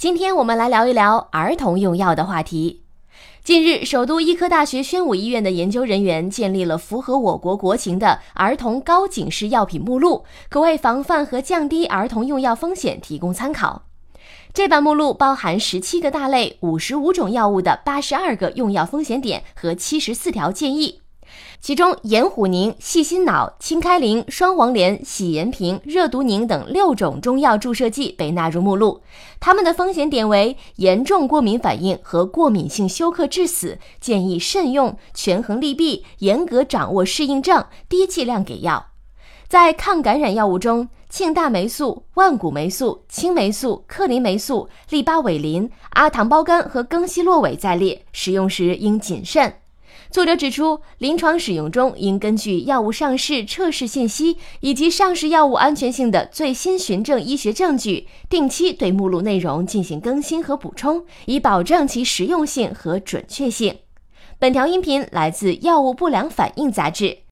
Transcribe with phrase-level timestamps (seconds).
[0.00, 2.80] 今天我们来聊一聊儿童用药的话题。
[3.44, 13.82] 近日，首都医科大学宣武医院的研究人员建立了符合我国国情的儿童高警示药品目录，可为防范和降低儿童用药风险提供参考。
[14.54, 21.02] 这版目录包含十七个大类、五十五种药物的八十二个用药风险点和七十四条建议。
[21.60, 29.02] 其中，盐虎宁、细心脑、清开灵、双黄连、喜盐平、热毒宁等六种中药注射剂被纳入目录，
[29.40, 38.86] 它们的风险点为严重过敏反应和过敏性休克致死，建议慎用，权衡利弊，严格掌握适应症，低剂量给药。
[39.46, 49.52] 在抗感染药物中，庆大霉素、万古霉素、青霉素、克林霉素、利巴韦林、阿糖胞苷和更昔洛韦在列，使用时应谨慎。
[50.10, 63.78] 作者指出，临床使用中应根据药物上市测试信息以及上市药物安全性的最新循证医学证据，定期对目录内容进行更新和补充，以保证其实用性和准确性。
[64.38, 67.20] 本条音频来自《药物不良反应》杂志。